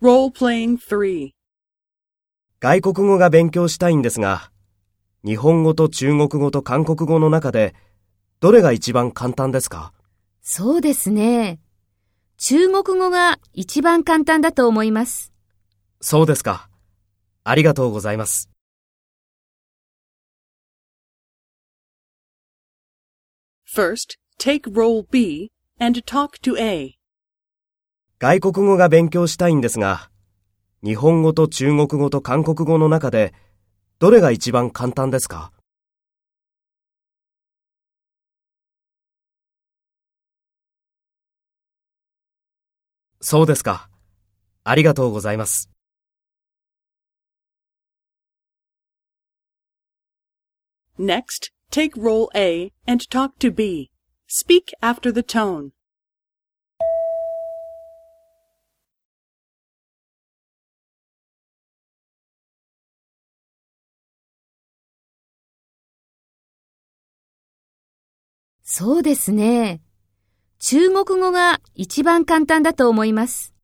[0.00, 1.32] Role-playing 3.
[2.60, 4.52] 外国語が勉強したいんですが、
[5.24, 7.74] 日本語と中国語と韓国語の中で、
[8.38, 9.92] どれが一番簡単ですか？
[10.40, 11.58] そうですね。
[12.36, 15.32] 中国語が一番簡単だと思います。
[16.00, 16.70] そうですか。
[17.42, 18.48] ありがとうございます。
[23.66, 26.97] First, take role B and talk to A.
[28.20, 30.10] 外国語が勉強したいんですが、
[30.82, 33.32] 日本語と中国語と韓国語の中で、
[34.00, 35.52] どれが一番簡単ですか？
[43.20, 43.88] そうですか。
[44.64, 45.70] ありがとうございます。
[50.98, 53.92] Next, take role A and talk to B.
[54.26, 55.77] Speak after the tone.
[68.70, 69.80] そうですね。
[70.58, 73.54] 中国語が一番簡単だと思います。